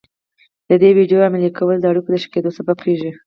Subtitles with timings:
[0.69, 3.11] د دې ويډيو عملي کول د اړيکو د ښه کېدو سبب کېږي.